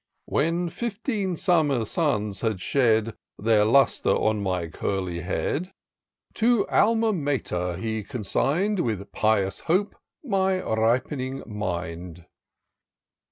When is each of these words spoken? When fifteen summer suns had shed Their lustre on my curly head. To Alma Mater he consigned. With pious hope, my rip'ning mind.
When 0.25 0.69
fifteen 0.69 1.37
summer 1.37 1.85
suns 1.85 2.41
had 2.41 2.59
shed 2.59 3.13
Their 3.37 3.65
lustre 3.65 4.09
on 4.15 4.41
my 4.41 4.65
curly 4.67 5.19
head. 5.19 5.73
To 6.41 6.67
Alma 6.69 7.13
Mater 7.13 7.75
he 7.77 8.01
consigned. 8.03 8.79
With 8.79 9.11
pious 9.11 9.59
hope, 9.59 9.95
my 10.23 10.53
rip'ning 10.55 11.45
mind. 11.45 12.25